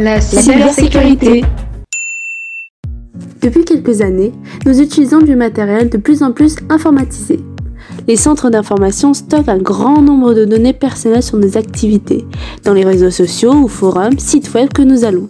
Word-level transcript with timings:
La 0.00 0.20
cybersécurité. 0.20 1.42
Depuis 3.42 3.64
quelques 3.64 4.00
années, 4.00 4.30
nous 4.64 4.80
utilisons 4.80 5.18
du 5.18 5.34
matériel 5.34 5.88
de 5.88 5.96
plus 5.96 6.22
en 6.22 6.30
plus 6.30 6.54
informatisé. 6.70 7.40
Les 8.06 8.14
centres 8.14 8.48
d'information 8.48 9.12
stockent 9.12 9.48
un 9.48 9.58
grand 9.58 10.00
nombre 10.00 10.34
de 10.34 10.44
données 10.44 10.72
personnelles 10.72 11.24
sur 11.24 11.36
nos 11.36 11.56
activités, 11.56 12.24
dans 12.62 12.74
les 12.74 12.84
réseaux 12.84 13.10
sociaux 13.10 13.54
ou 13.54 13.66
forums, 13.66 14.20
sites 14.20 14.54
web 14.54 14.72
que 14.72 14.82
nous 14.82 15.04
allons. 15.04 15.26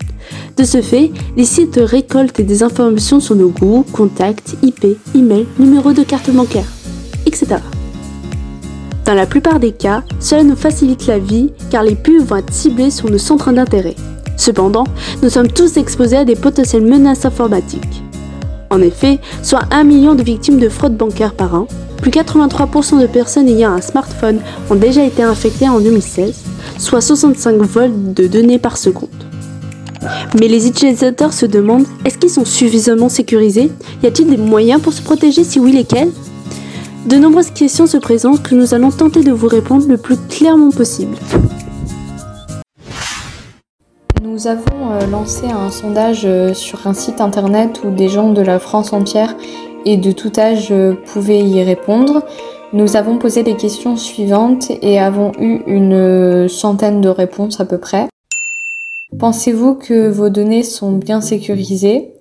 De 0.59 0.65
ce 0.65 0.83
fait, 0.83 1.13
les 1.35 1.47
sites 1.47 1.81
récoltent 1.83 2.43
des 2.43 2.63
informations 2.63 3.21
sur 3.21 3.37
nos 3.37 3.49
goûts, 3.49 3.87
contacts, 3.91 4.55
IP, 4.63 4.85
email, 5.15 5.47
numéros 5.59 5.95
de 5.95 6.03
carte 6.03 6.31
bancaire, 6.31 6.71
etc. 7.25 7.57
Dans 9.07 9.15
la 9.15 9.25
plupart 9.25 9.61
des 9.61 9.73
cas, 9.73 10.03
cela 10.21 10.45
nous 10.45 10.57
facilite 10.57 11.07
la 11.07 11.19
vie 11.19 11.53
car 11.71 11.85
les 11.85 11.95
pubs 11.95 12.21
vont 12.21 12.37
être 12.37 12.53
ciblées 12.53 12.91
sur 12.91 13.11
nos 13.11 13.17
centres 13.17 13.51
d'intérêt. 13.51 13.97
Cependant, 14.49 14.85
nous 15.23 15.29
sommes 15.29 15.53
tous 15.53 15.77
exposés 15.77 16.17
à 16.17 16.25
des 16.25 16.35
potentielles 16.35 16.87
menaces 16.87 17.27
informatiques. 17.27 18.03
En 18.71 18.81
effet, 18.81 19.21
soit 19.43 19.65
1 19.71 19.85
million 19.85 20.15
de 20.15 20.23
victimes 20.23 20.59
de 20.59 20.71
fraude 20.71 20.97
bancaire 20.97 21.35
par 21.35 21.55
an, 21.55 21.67
plus 22.01 22.11
83% 22.11 22.99
de 22.99 23.07
personnes 23.07 23.47
ayant 23.47 23.73
un 23.73 23.83
smartphone 23.83 24.41
ont 24.71 24.75
déjà 24.75 25.05
été 25.05 25.23
infectées 25.23 25.69
en 25.69 25.81
2016, 25.81 26.45
soit 26.79 27.03
65 27.03 27.61
vols 27.61 28.15
de 28.15 28.27
données 28.27 28.59
par 28.59 28.79
seconde. 28.79 29.11
Mais 30.41 30.49
les 30.49 30.67
utilisateurs 30.67 31.35
se 31.35 31.45
demandent, 31.45 31.85
est-ce 32.07 32.17
qu'ils 32.17 32.31
sont 32.31 32.47
suffisamment 32.47 33.11
sécurisés? 33.11 33.71
Y 34.03 34.07
a-t-il 34.07 34.31
des 34.31 34.39
moyens 34.39 34.81
pour 34.81 34.95
se 34.95 35.03
protéger 35.03 35.45
Si 35.45 35.61
oui, 35.61 35.73
lesquels? 35.73 36.09
De 37.05 37.17
nombreuses 37.17 37.51
questions 37.51 37.87
se 37.87 37.99
présentent 37.99 38.43
que 38.43 38.55
nous 38.55 38.73
allons 38.73 38.93
tenter 38.93 39.23
de 39.23 39.33
vous 39.33 39.49
répondre 39.49 39.87
le 39.87 39.99
plus 39.99 40.17
clairement 40.31 40.71
possible. 40.71 41.19
Nous 44.39 44.47
avons 44.47 44.93
euh, 44.93 45.05
lancé 45.09 45.47
un 45.47 45.69
sondage 45.69 46.23
euh, 46.25 46.55
sur 46.55 46.87
un 46.87 46.95
site 46.95 47.21
internet 47.21 47.81
où 47.83 47.91
des 47.91 48.09
gens 48.09 48.33
de 48.33 48.41
la 48.41 48.61
France 48.61 48.93
entière 48.93 49.35
et 49.85 49.97
de 49.97 50.13
tout 50.13 50.31
âge 50.39 50.69
euh, 50.71 50.95
pouvaient 51.07 51.41
y 51.41 51.61
répondre. 51.65 52.23
Nous 52.73 52.95
avons 52.95 53.19
posé 53.19 53.43
les 53.43 53.57
questions 53.57 53.97
suivantes 53.97 54.71
et 54.81 55.01
avons 55.01 55.33
eu 55.41 55.63
une 55.67 56.49
centaine 56.49 57.01
de 57.01 57.09
réponses 57.09 57.59
à 57.59 57.65
peu 57.65 57.79
près. 57.79 58.07
Pensez-vous 59.19 59.75
que 59.75 60.09
vos 60.09 60.29
données 60.29 60.63
sont 60.63 60.93
bien 60.93 61.21
sécurisées? 61.21 62.13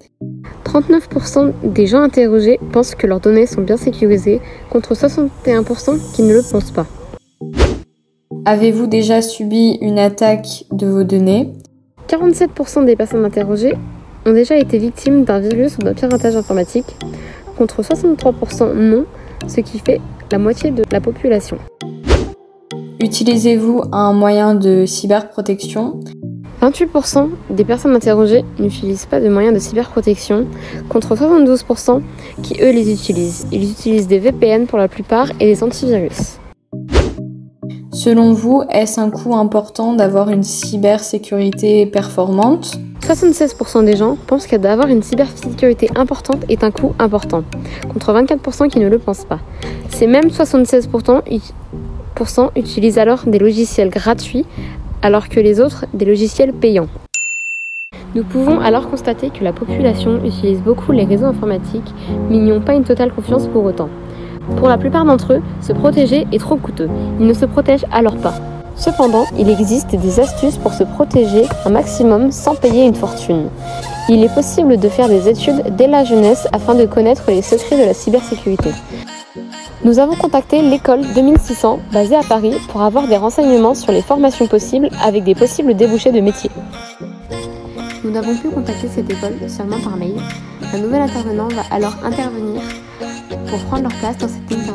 39% 0.65 1.51
des 1.65 1.85
gens 1.85 2.01
interrogés 2.01 2.59
pensent 2.73 2.95
que 2.95 3.05
leurs 3.05 3.19
données 3.19 3.45
sont 3.45 3.61
bien 3.61 3.77
sécurisées, 3.77 4.41
contre 4.71 4.95
61% 4.95 5.99
qui 6.15 6.23
ne 6.23 6.33
le 6.33 6.41
pensent 6.41 6.71
pas. 6.71 6.87
Avez-vous 8.45 8.87
déjà 8.87 9.21
subi 9.21 9.77
une 9.81 9.99
attaque 9.99 10.65
de 10.71 10.87
vos 10.87 11.03
données? 11.03 11.53
47% 12.07 12.85
des 12.85 12.95
personnes 12.95 13.25
interrogées 13.25 13.73
ont 14.25 14.31
déjà 14.31 14.55
été 14.57 14.77
victimes 14.77 15.25
d'un 15.25 15.39
virus 15.39 15.77
ou 15.77 15.81
d'un 15.81 15.93
piratage 15.93 16.35
informatique, 16.35 16.95
contre 17.57 17.81
63% 17.81 18.73
non, 18.73 19.05
ce 19.47 19.61
qui 19.61 19.79
fait 19.79 19.99
la 20.31 20.37
moitié 20.37 20.71
de 20.71 20.83
la 20.91 21.01
population. 21.01 21.57
Utilisez-vous 23.01 23.83
un 23.91 24.13
moyen 24.13 24.55
de 24.55 24.85
cyberprotection? 24.85 25.99
28% 26.61 27.29
des 27.51 27.63
personnes 27.63 27.95
interrogées 27.95 28.43
n'utilisent 28.57 29.05
pas 29.05 29.19
de 29.19 29.29
moyens 29.29 29.53
de 29.53 29.59
cyberprotection, 29.59 30.47
contre 30.89 31.15
72% 31.15 32.01
qui 32.41 32.55
eux 32.61 32.71
les 32.71 32.91
utilisent. 32.91 33.47
Ils 33.51 33.69
utilisent 33.69 34.07
des 34.07 34.19
VPN 34.19 34.65
pour 34.65 34.77
la 34.77 34.87
plupart 34.87 35.29
et 35.39 35.45
des 35.45 35.63
antivirus. 35.63 36.39
Selon 38.07 38.31
vous, 38.31 38.63
est-ce 38.69 39.01
un 39.01 39.09
coût 39.09 39.35
important 39.35 39.91
d'avoir 39.91 40.29
une 40.29 40.41
cybersécurité 40.41 41.85
performante? 41.85 42.77
76% 43.01 43.83
des 43.83 43.97
gens 43.97 44.15
pensent 44.27 44.47
qu'avoir 44.47 44.87
une 44.87 45.03
cybersécurité 45.03 45.89
importante 45.93 46.45
est 46.47 46.63
un 46.63 46.71
coût 46.71 46.93
important, 46.99 47.43
contre 47.91 48.13
24% 48.13 48.69
qui 48.69 48.79
ne 48.79 48.87
le 48.87 48.97
pensent 48.97 49.25
pas. 49.25 49.41
Ces 49.89 50.07
mêmes 50.07 50.29
76% 50.29 52.49
utilisent 52.55 52.97
alors 52.97 53.25
des 53.27 53.39
logiciels 53.39 53.89
gratuits 53.89 54.45
alors 55.01 55.27
que 55.27 55.41
les 55.41 55.59
autres 55.59 55.83
des 55.93 56.05
logiciels 56.05 56.53
payants. 56.53 56.87
Nous 58.15 58.23
pouvons 58.23 58.61
alors 58.61 58.89
constater 58.89 59.31
que 59.31 59.43
la 59.43 59.51
population 59.51 60.23
utilise 60.23 60.61
beaucoup 60.61 60.93
les 60.93 61.03
réseaux 61.03 61.25
informatiques, 61.25 61.93
mais 62.29 62.37
n'y 62.37 62.53
ont 62.53 62.61
pas 62.61 62.75
une 62.75 62.85
totale 62.85 63.11
confiance 63.11 63.47
pour 63.47 63.65
autant. 63.65 63.89
Pour 64.55 64.69
la 64.69 64.77
plupart 64.77 65.05
d'entre 65.05 65.33
eux, 65.33 65.41
se 65.61 65.73
protéger 65.73 66.25
est 66.31 66.39
trop 66.39 66.55
coûteux. 66.55 66.89
Ils 67.19 67.27
ne 67.27 67.33
se 67.33 67.45
protègent 67.45 67.85
alors 67.91 68.15
pas. 68.15 68.33
Cependant, 68.75 69.25
il 69.37 69.49
existe 69.49 69.95
des 69.95 70.19
astuces 70.19 70.57
pour 70.57 70.73
se 70.73 70.83
protéger 70.83 71.45
un 71.65 71.69
maximum 71.69 72.31
sans 72.31 72.55
payer 72.55 72.85
une 72.85 72.95
fortune. 72.95 73.49
Il 74.07 74.23
est 74.23 74.33
possible 74.33 74.77
de 74.77 74.87
faire 74.87 75.09
des 75.09 75.27
études 75.27 75.75
dès 75.75 75.87
la 75.87 76.03
jeunesse 76.03 76.47
afin 76.53 76.75
de 76.75 76.85
connaître 76.85 77.23
les 77.27 77.41
secrets 77.41 77.77
de 77.77 77.85
la 77.85 77.93
cybersécurité. 77.93 78.69
Nous 79.83 79.99
avons 79.99 80.15
contacté 80.15 80.61
l'école 80.61 81.01
2600 81.13 81.79
basée 81.91 82.15
à 82.15 82.23
Paris 82.23 82.55
pour 82.69 82.81
avoir 82.81 83.07
des 83.07 83.17
renseignements 83.17 83.73
sur 83.73 83.91
les 83.91 84.01
formations 84.01 84.47
possibles 84.47 84.89
avec 85.03 85.23
des 85.23 85.35
possibles 85.35 85.75
débouchés 85.75 86.11
de 86.11 86.19
métiers. 86.19 86.51
Nous 88.03 88.11
n'avons 88.11 88.35
pu 88.35 88.49
contacter 88.49 88.87
cette 88.87 89.09
école 89.09 89.35
seulement 89.47 89.79
par 89.79 89.97
mail. 89.97 90.15
Un 90.73 90.79
nouvel 90.79 91.01
intervenant 91.01 91.47
va 91.47 91.63
alors 91.71 91.95
intervenir 92.03 92.61
pour 93.49 93.59
prendre 93.65 93.83
leur 93.83 93.99
place 93.99 94.17
dans 94.17 94.27
cette 94.27 94.51
interview. 94.51 94.73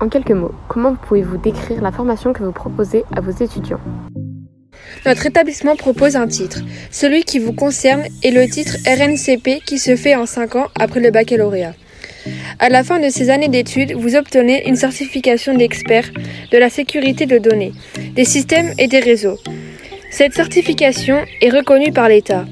En 0.00 0.08
quelques 0.08 0.32
mots, 0.32 0.52
comment 0.68 0.96
pouvez-vous 0.96 1.36
décrire 1.36 1.80
la 1.80 1.92
formation 1.92 2.32
que 2.32 2.42
vous 2.42 2.52
proposez 2.52 3.04
à 3.14 3.20
vos 3.20 3.30
étudiants? 3.30 3.80
Notre 5.06 5.26
établissement 5.26 5.76
propose 5.76 6.16
un 6.16 6.26
titre. 6.26 6.60
Celui 6.90 7.22
qui 7.24 7.38
vous 7.38 7.52
concerne 7.52 8.02
est 8.22 8.30
le 8.30 8.48
titre 8.48 8.76
RNCP 8.86 9.64
qui 9.64 9.78
se 9.78 9.96
fait 9.96 10.16
en 10.16 10.26
5 10.26 10.56
ans 10.56 10.66
après 10.78 11.00
le 11.00 11.10
baccalauréat. 11.10 11.74
À 12.58 12.68
la 12.68 12.84
fin 12.84 13.00
de 13.00 13.08
ces 13.08 13.30
années 13.30 13.48
d'études, 13.48 13.92
vous 13.92 14.14
obtenez 14.14 14.68
une 14.68 14.76
certification 14.76 15.54
d'expert 15.54 16.08
de 16.52 16.58
la 16.58 16.70
sécurité 16.70 17.26
de 17.26 17.38
données, 17.38 17.72
des 18.14 18.24
systèmes 18.24 18.72
et 18.78 18.86
des 18.86 19.00
réseaux. 19.00 19.38
Cette 20.10 20.34
certification 20.34 21.18
est 21.40 21.50
reconnue 21.50 21.92
par 21.92 22.08
l'État. 22.08 22.44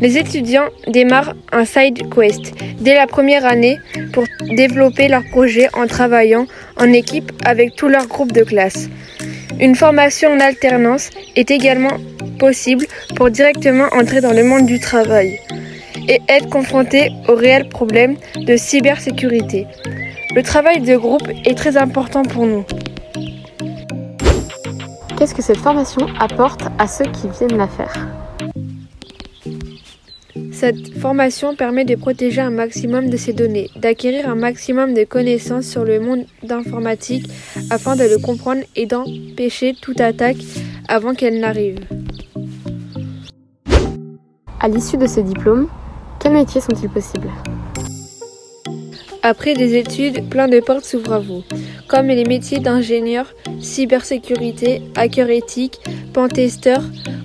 Les 0.00 0.18
étudiants 0.18 0.68
démarrent 0.86 1.34
un 1.52 1.64
side 1.64 2.02
quest 2.14 2.52
dès 2.80 2.94
la 2.94 3.06
première 3.06 3.46
année 3.46 3.78
pour 4.12 4.24
développer 4.54 5.08
leur 5.08 5.24
projet 5.24 5.68
en 5.72 5.86
travaillant 5.86 6.46
en 6.78 6.92
équipe 6.92 7.32
avec 7.44 7.74
tout 7.76 7.88
leur 7.88 8.06
groupe 8.06 8.32
de 8.32 8.44
classe. 8.44 8.88
Une 9.58 9.74
formation 9.74 10.30
en 10.30 10.40
alternance 10.40 11.10
est 11.34 11.50
également 11.50 11.96
possible 12.38 12.86
pour 13.14 13.30
directement 13.30 13.86
entrer 13.92 14.20
dans 14.20 14.32
le 14.32 14.44
monde 14.44 14.66
du 14.66 14.78
travail 14.78 15.40
et 16.08 16.20
être 16.28 16.50
confronté 16.50 17.10
aux 17.28 17.34
réels 17.34 17.68
problèmes 17.68 18.16
de 18.36 18.56
cybersécurité. 18.56 19.66
Le 20.34 20.42
travail 20.42 20.80
de 20.80 20.96
groupe 20.96 21.26
est 21.46 21.56
très 21.56 21.78
important 21.78 22.22
pour 22.22 22.44
nous. 22.44 22.64
Qu'est-ce 25.18 25.34
que 25.34 25.42
cette 25.42 25.56
formation 25.56 26.06
apporte 26.20 26.60
à 26.78 26.86
ceux 26.86 27.06
qui 27.06 27.28
viennent 27.38 27.56
la 27.56 27.68
faire? 27.68 28.25
Cette 30.56 30.98
formation 30.98 31.54
permet 31.54 31.84
de 31.84 31.96
protéger 31.96 32.40
un 32.40 32.50
maximum 32.50 33.10
de 33.10 33.18
ces 33.18 33.34
données, 33.34 33.68
d'acquérir 33.76 34.26
un 34.26 34.34
maximum 34.34 34.94
de 34.94 35.04
connaissances 35.04 35.66
sur 35.66 35.84
le 35.84 36.00
monde 36.00 36.24
d'informatique 36.42 37.28
afin 37.68 37.94
de 37.94 38.04
le 38.04 38.18
comprendre 38.18 38.62
et 38.74 38.86
d'empêcher 38.86 39.74
toute 39.78 40.00
attaque 40.00 40.38
avant 40.88 41.12
qu'elle 41.14 41.40
n'arrive. 41.40 41.80
À 44.58 44.68
l'issue 44.68 44.96
de 44.96 45.06
ce 45.06 45.20
diplôme, 45.20 45.68
quels 46.20 46.32
métiers 46.32 46.62
sont-ils 46.62 46.88
possibles? 46.88 47.28
Après 49.22 49.52
des 49.52 49.76
études, 49.76 50.26
plein 50.30 50.48
de 50.48 50.60
portes 50.60 50.86
s'ouvrent 50.86 51.12
à 51.12 51.18
vous, 51.18 51.42
comme 51.86 52.06
les 52.06 52.24
métiers 52.24 52.60
d'ingénieur, 52.60 53.34
cybersécurité, 53.60 54.80
hacker 54.94 55.28
éthique, 55.28 55.80
pentester, 56.14 56.78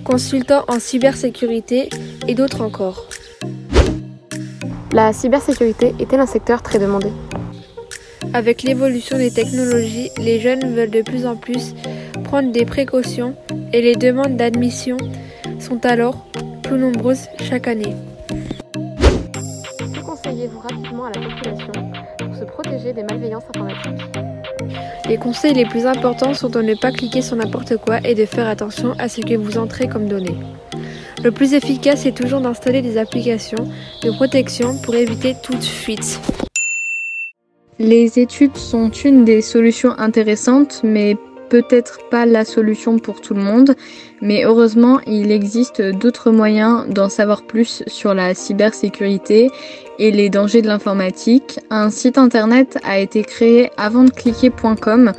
consultant 0.04 0.64
en 0.68 0.78
cybersécurité 0.78 1.88
et 2.28 2.34
d'autres 2.34 2.60
encore. 2.60 3.06
La 4.92 5.12
cybersécurité 5.14 5.94
est-elle 5.98 6.20
un 6.20 6.26
secteur 6.26 6.62
très 6.62 6.78
demandé. 6.78 7.08
Avec 8.34 8.62
l'évolution 8.62 9.16
des 9.16 9.30
technologies, 9.30 10.10
les 10.18 10.38
jeunes 10.38 10.74
veulent 10.74 10.90
de 10.90 11.00
plus 11.00 11.26
en 11.26 11.34
plus 11.34 11.74
prendre 12.24 12.52
des 12.52 12.66
précautions 12.66 13.34
et 13.72 13.80
les 13.80 13.96
demandes 13.96 14.36
d'admission 14.36 14.98
sont 15.58 15.84
alors 15.86 16.26
plus 16.62 16.78
nombreuses 16.78 17.26
chaque 17.42 17.68
année. 17.68 17.94
Vous 20.34 20.60
rapidement 20.60 21.04
à 21.04 21.10
la 21.10 21.20
population 21.20 21.72
pour 22.18 22.34
se 22.34 22.44
protéger 22.44 22.92
des 22.92 23.02
malveillances 23.02 23.44
informatiques? 23.54 24.02
Les 25.08 25.16
conseils 25.16 25.52
les 25.52 25.66
plus 25.66 25.86
importants 25.86 26.34
sont 26.34 26.48
de 26.48 26.60
ne 26.62 26.74
pas 26.74 26.90
cliquer 26.90 27.22
sur 27.22 27.36
n'importe 27.36 27.76
quoi 27.76 27.98
et 28.04 28.14
de 28.14 28.24
faire 28.24 28.48
attention 28.48 28.94
à 28.98 29.08
ce 29.08 29.20
que 29.20 29.34
vous 29.34 29.58
entrez 29.58 29.88
comme 29.88 30.08
données. 30.08 30.36
Le 31.24 31.30
plus 31.30 31.54
efficace 31.54 32.04
est 32.04 32.16
toujours 32.16 32.40
d'installer 32.40 32.82
des 32.82 32.98
applications 32.98 33.68
de 34.02 34.10
protection 34.10 34.76
pour 34.82 34.96
éviter 34.96 35.36
toute 35.40 35.62
fuite. 35.62 36.20
Les 37.78 38.18
études 38.18 38.56
sont 38.56 38.90
une 38.90 39.24
des 39.24 39.40
solutions 39.40 39.96
intéressantes, 39.98 40.80
mais 40.82 41.16
peut-être 41.48 42.00
pas 42.10 42.26
la 42.26 42.44
solution 42.44 42.98
pour 42.98 43.20
tout 43.20 43.34
le 43.34 43.42
monde, 43.42 43.76
mais 44.20 44.44
heureusement, 44.44 44.98
il 45.06 45.30
existe 45.30 45.80
d'autres 45.80 46.30
moyens 46.32 46.88
d'en 46.88 47.08
savoir 47.08 47.42
plus 47.42 47.84
sur 47.86 48.14
la 48.14 48.34
cybersécurité 48.34 49.50
et 49.98 50.10
les 50.10 50.28
dangers 50.28 50.62
de 50.62 50.66
l'informatique. 50.66 51.60
Un 51.70 51.90
site 51.90 52.18
internet 52.18 52.78
a 52.84 52.98
été 52.98 53.22
créé 53.22 53.70
avant 53.76 54.04
de 54.04 54.10
cliquer.com 54.10 55.12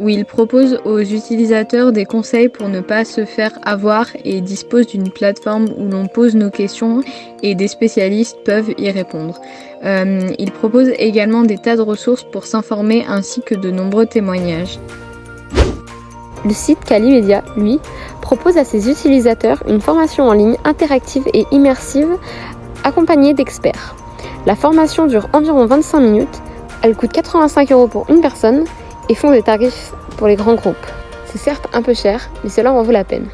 où 0.00 0.08
il 0.08 0.24
propose 0.24 0.78
aux 0.84 0.98
utilisateurs 0.98 1.92
des 1.92 2.06
conseils 2.06 2.48
pour 2.48 2.68
ne 2.68 2.80
pas 2.80 3.04
se 3.04 3.26
faire 3.26 3.52
avoir 3.62 4.06
et 4.24 4.40
dispose 4.40 4.86
d'une 4.86 5.10
plateforme 5.10 5.66
où 5.76 5.88
l'on 5.88 6.06
pose 6.06 6.34
nos 6.34 6.50
questions 6.50 7.02
et 7.42 7.54
des 7.54 7.68
spécialistes 7.68 8.38
peuvent 8.44 8.72
y 8.78 8.90
répondre. 8.90 9.38
Euh, 9.84 10.30
il 10.38 10.50
propose 10.50 10.88
également 10.98 11.42
des 11.42 11.58
tas 11.58 11.76
de 11.76 11.82
ressources 11.82 12.24
pour 12.24 12.46
s'informer 12.46 13.04
ainsi 13.06 13.42
que 13.42 13.54
de 13.54 13.70
nombreux 13.70 14.06
témoignages. 14.06 14.78
Le 16.46 16.54
site 16.54 16.82
Calimedia, 16.84 17.44
lui, 17.58 17.78
propose 18.22 18.56
à 18.56 18.64
ses 18.64 18.90
utilisateurs 18.90 19.62
une 19.68 19.82
formation 19.82 20.28
en 20.28 20.32
ligne 20.32 20.56
interactive 20.64 21.28
et 21.34 21.44
immersive 21.50 22.16
accompagnée 22.84 23.34
d'experts. 23.34 23.94
La 24.46 24.56
formation 24.56 25.06
dure 25.06 25.28
environ 25.34 25.66
25 25.66 26.00
minutes, 26.00 26.40
elle 26.82 26.96
coûte 26.96 27.12
85 27.12 27.72
euros 27.72 27.88
pour 27.88 28.08
une 28.08 28.22
personne 28.22 28.64
et 29.10 29.14
font 29.16 29.32
des 29.32 29.42
tarifs 29.42 29.92
pour 30.16 30.28
les 30.28 30.36
grands 30.36 30.54
groupes. 30.54 30.86
C'est 31.26 31.38
certes 31.38 31.66
un 31.72 31.82
peu 31.82 31.94
cher, 31.94 32.30
mais 32.44 32.50
cela 32.50 32.72
en 32.72 32.82
vaut 32.84 32.92
la 32.92 33.04
peine. 33.04 33.26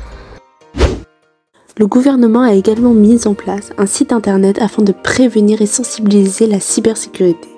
Le 1.79 1.87
gouvernement 1.87 2.41
a 2.41 2.55
également 2.55 2.95
mis 2.95 3.27
en 3.27 3.35
place 3.35 3.73
un 3.77 3.85
site 3.85 4.11
internet 4.11 4.59
afin 4.63 4.83
de 4.83 4.93
prévenir 4.93 5.61
et 5.61 5.67
sensibiliser 5.67 6.47
la 6.47 6.61
cybersécurité, 6.61 7.49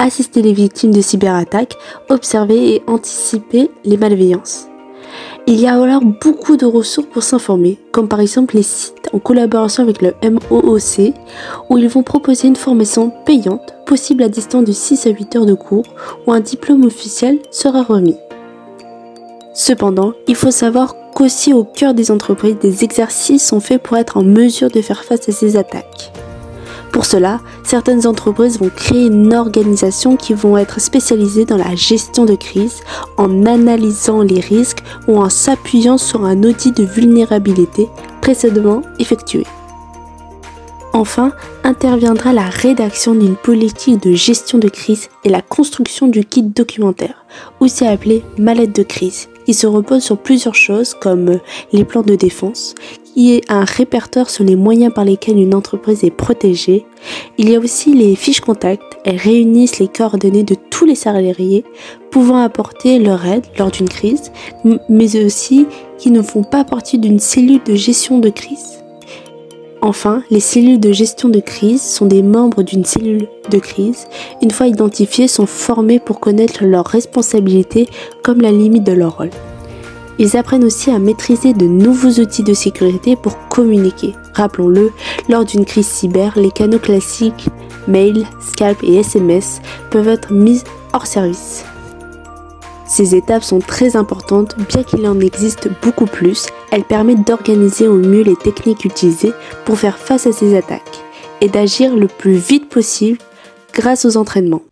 assister 0.00 0.42
les 0.42 0.52
victimes 0.52 0.90
de 0.90 1.00
cyberattaques, 1.00 1.76
observer 2.08 2.74
et 2.74 2.82
anticiper 2.88 3.70
les 3.84 3.96
malveillances. 3.96 4.69
Il 5.52 5.58
y 5.58 5.66
a 5.66 5.82
alors 5.82 6.02
beaucoup 6.04 6.56
de 6.56 6.64
ressources 6.64 7.08
pour 7.08 7.24
s'informer, 7.24 7.76
comme 7.90 8.06
par 8.06 8.20
exemple 8.20 8.54
les 8.54 8.62
sites 8.62 9.10
en 9.12 9.18
collaboration 9.18 9.82
avec 9.82 10.00
le 10.00 10.14
MOOC, 10.22 11.12
où 11.68 11.76
ils 11.76 11.88
vont 11.88 12.04
proposer 12.04 12.46
une 12.46 12.54
formation 12.54 13.12
payante, 13.26 13.74
possible 13.84 14.22
à 14.22 14.28
distance 14.28 14.62
de 14.62 14.70
6 14.70 15.08
à 15.08 15.10
8 15.10 15.34
heures 15.34 15.46
de 15.46 15.54
cours, 15.54 15.82
où 16.24 16.32
un 16.32 16.38
diplôme 16.38 16.84
officiel 16.84 17.40
sera 17.50 17.82
remis. 17.82 18.16
Cependant, 19.52 20.12
il 20.28 20.36
faut 20.36 20.52
savoir 20.52 20.94
qu'aussi 21.16 21.52
au 21.52 21.64
cœur 21.64 21.94
des 21.94 22.12
entreprises, 22.12 22.58
des 22.60 22.84
exercices 22.84 23.44
sont 23.44 23.58
faits 23.58 23.82
pour 23.82 23.96
être 23.96 24.18
en 24.18 24.22
mesure 24.22 24.70
de 24.70 24.80
faire 24.80 25.02
face 25.02 25.28
à 25.28 25.32
ces 25.32 25.56
attaques. 25.56 26.12
Pour 26.92 27.04
cela, 27.04 27.40
certaines 27.62 28.06
entreprises 28.06 28.58
vont 28.58 28.70
créer 28.74 29.06
une 29.06 29.32
organisation 29.32 30.16
qui 30.16 30.34
vont 30.34 30.58
être 30.58 30.80
spécialisée 30.80 31.44
dans 31.44 31.56
la 31.56 31.76
gestion 31.76 32.24
de 32.24 32.34
crise 32.34 32.80
en 33.16 33.46
analysant 33.46 34.22
les 34.22 34.40
risques 34.40 34.82
ou 35.06 35.18
en 35.18 35.30
s'appuyant 35.30 35.98
sur 35.98 36.24
un 36.24 36.42
audit 36.42 36.76
de 36.76 36.84
vulnérabilité 36.84 37.88
précédemment 38.20 38.82
effectué. 38.98 39.44
Enfin, 40.92 41.32
interviendra 41.62 42.32
la 42.32 42.48
rédaction 42.48 43.14
d'une 43.14 43.36
politique 43.36 44.02
de 44.02 44.12
gestion 44.12 44.58
de 44.58 44.68
crise 44.68 45.08
et 45.24 45.28
la 45.28 45.40
construction 45.40 46.08
du 46.08 46.24
kit 46.24 46.42
documentaire, 46.42 47.24
aussi 47.60 47.86
appelé 47.86 48.24
mallette 48.38 48.74
de 48.74 48.82
crise, 48.82 49.28
qui 49.46 49.54
se 49.54 49.68
repose 49.68 50.02
sur 50.02 50.18
plusieurs 50.18 50.56
choses 50.56 50.94
comme 50.94 51.38
les 51.72 51.84
plans 51.84 52.02
de 52.02 52.16
défense, 52.16 52.74
qui 53.14 53.34
est 53.34 53.50
un 53.50 53.64
répertoire 53.64 54.30
sur 54.30 54.44
les 54.44 54.56
moyens 54.56 54.92
par 54.94 55.04
lesquels 55.04 55.38
une 55.38 55.54
entreprise 55.54 56.04
est 56.04 56.10
protégée. 56.10 56.86
Il 57.38 57.50
y 57.50 57.56
a 57.56 57.58
aussi 57.58 57.94
les 57.94 58.14
fiches 58.14 58.40
contacts. 58.40 58.98
Elles 59.04 59.16
réunissent 59.16 59.78
les 59.78 59.88
coordonnées 59.88 60.44
de 60.44 60.56
tous 60.70 60.84
les 60.84 60.94
salariés 60.94 61.64
pouvant 62.10 62.38
apporter 62.38 62.98
leur 62.98 63.24
aide 63.26 63.46
lors 63.58 63.70
d'une 63.70 63.88
crise, 63.88 64.32
mais 64.88 65.24
aussi 65.24 65.66
qui 65.98 66.10
ne 66.10 66.22
font 66.22 66.42
pas 66.42 66.64
partie 66.64 66.98
d'une 66.98 67.18
cellule 67.18 67.60
de 67.64 67.74
gestion 67.74 68.18
de 68.18 68.30
crise. 68.30 68.80
Enfin, 69.82 70.22
les 70.30 70.40
cellules 70.40 70.80
de 70.80 70.92
gestion 70.92 71.30
de 71.30 71.40
crise 71.40 71.82
sont 71.82 72.04
des 72.04 72.22
membres 72.22 72.62
d'une 72.62 72.84
cellule 72.84 73.28
de 73.50 73.58
crise. 73.58 74.08
Une 74.42 74.50
fois 74.50 74.66
identifiés, 74.66 75.26
sont 75.26 75.46
formés 75.46 75.98
pour 75.98 76.20
connaître 76.20 76.64
leurs 76.64 76.86
responsabilités 76.86 77.88
comme 78.22 78.42
la 78.42 78.52
limite 78.52 78.84
de 78.84 78.92
leur 78.92 79.16
rôle. 79.16 79.30
Ils 80.20 80.36
apprennent 80.36 80.64
aussi 80.64 80.90
à 80.90 80.98
maîtriser 80.98 81.54
de 81.54 81.64
nouveaux 81.64 82.20
outils 82.20 82.42
de 82.42 82.52
sécurité 82.52 83.16
pour 83.16 83.48
communiquer. 83.48 84.14
Rappelons-le, 84.34 84.92
lors 85.30 85.46
d'une 85.46 85.64
crise 85.64 85.86
cyber, 85.86 86.38
les 86.38 86.50
canaux 86.50 86.78
classiques, 86.78 87.48
mail, 87.88 88.26
Skype 88.38 88.82
et 88.82 88.96
SMS 88.96 89.62
peuvent 89.90 90.08
être 90.08 90.30
mis 90.30 90.62
hors 90.92 91.06
service. 91.06 91.64
Ces 92.86 93.14
étapes 93.14 93.44
sont 93.44 93.60
très 93.60 93.96
importantes, 93.96 94.56
bien 94.68 94.82
qu'il 94.82 95.06
en 95.06 95.18
existe 95.20 95.70
beaucoup 95.80 96.04
plus, 96.04 96.48
elles 96.70 96.84
permettent 96.84 97.26
d'organiser 97.26 97.88
au 97.88 97.96
mieux 97.96 98.22
les 98.22 98.36
techniques 98.36 98.84
utilisées 98.84 99.32
pour 99.64 99.78
faire 99.78 99.96
face 99.96 100.26
à 100.26 100.32
ces 100.32 100.54
attaques 100.54 101.00
et 101.40 101.48
d'agir 101.48 101.96
le 101.96 102.08
plus 102.08 102.34
vite 102.34 102.68
possible 102.68 103.16
grâce 103.72 104.04
aux 104.04 104.18
entraînements. 104.18 104.62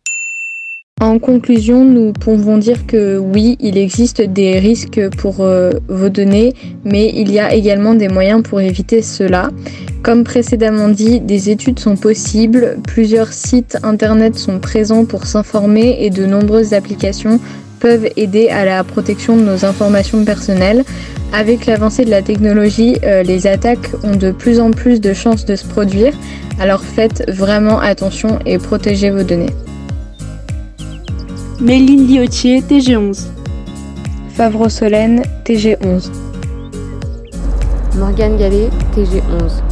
En 1.01 1.17
conclusion, 1.17 1.85
nous 1.85 2.11
pouvons 2.11 2.57
dire 2.57 2.85
que 2.85 3.17
oui, 3.17 3.55
il 3.61 3.77
existe 3.77 4.21
des 4.21 4.59
risques 4.59 4.99
pour 5.17 5.39
euh, 5.39 5.71
vos 5.87 6.09
données, 6.09 6.53
mais 6.83 7.09
il 7.15 7.31
y 7.31 7.39
a 7.39 7.53
également 7.53 7.93
des 7.93 8.09
moyens 8.09 8.43
pour 8.43 8.59
éviter 8.59 9.01
cela. 9.01 9.49
Comme 10.03 10.25
précédemment 10.25 10.89
dit, 10.89 11.21
des 11.21 11.49
études 11.49 11.79
sont 11.79 11.95
possibles, 11.95 12.79
plusieurs 12.85 13.31
sites 13.31 13.77
internet 13.81 14.37
sont 14.37 14.59
présents 14.59 15.05
pour 15.05 15.25
s'informer 15.25 15.97
et 16.01 16.09
de 16.09 16.25
nombreuses 16.25 16.73
applications 16.73 17.39
peuvent 17.79 18.09
aider 18.17 18.49
à 18.49 18.65
la 18.65 18.83
protection 18.83 19.37
de 19.37 19.43
nos 19.43 19.63
informations 19.63 20.25
personnelles. 20.25 20.83
Avec 21.31 21.65
l'avancée 21.65 22.03
de 22.03 22.09
la 22.09 22.21
technologie, 22.21 22.97
euh, 23.05 23.23
les 23.23 23.47
attaques 23.47 23.91
ont 24.03 24.17
de 24.17 24.31
plus 24.31 24.59
en 24.59 24.71
plus 24.71 24.99
de 24.99 25.13
chances 25.13 25.45
de 25.45 25.55
se 25.55 25.65
produire, 25.65 26.13
alors 26.59 26.81
faites 26.81 27.23
vraiment 27.29 27.79
attention 27.79 28.39
et 28.45 28.57
protégez 28.57 29.11
vos 29.11 29.23
données. 29.23 29.53
Méline 31.61 32.07
Liotier, 32.07 32.61
TG11. 32.61 33.27
Favreau 34.33 34.69
Solène, 34.69 35.23
TG11. 35.43 36.09
Morgane 37.97 38.37
Gallet, 38.37 38.69
TG11. 38.95 39.68